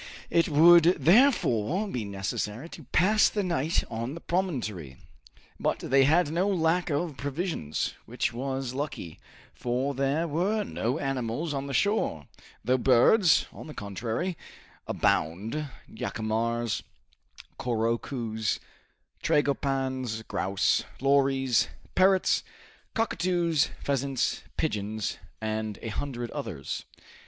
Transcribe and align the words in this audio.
It 0.31 0.49
would 0.49 0.95
therefore 0.99 1.87
be 1.87 2.05
necessary 2.05 2.67
to 2.69 2.85
pass 2.85 3.29
the 3.29 3.43
night 3.43 3.83
on 3.87 4.15
the 4.15 4.19
promontory. 4.19 4.97
But 5.59 5.77
they 5.77 6.05
had 6.05 6.31
no 6.31 6.47
lack 6.47 6.89
of 6.89 7.17
provisions, 7.17 7.93
which 8.07 8.33
was 8.33 8.73
lucky, 8.73 9.19
for 9.53 9.93
there 9.93 10.27
were 10.27 10.63
no 10.63 10.97
animals 10.97 11.53
on 11.53 11.67
the 11.67 11.73
shore, 11.75 12.25
though 12.65 12.79
birds, 12.79 13.45
on 13.53 13.67
the 13.67 13.75
contrary, 13.75 14.35
abound 14.87 15.69
jacamars, 15.93 16.81
couroucous, 17.59 18.59
tragopans, 19.21 20.23
grouse, 20.27 20.83
lories, 20.99 21.67
parrots, 21.93 22.43
cockatoos, 22.95 23.69
pheasants, 23.83 24.41
pigeons, 24.57 25.19
and 25.39 25.77
a 25.83 25.89
hundred 25.89 26.31
others. 26.31 26.85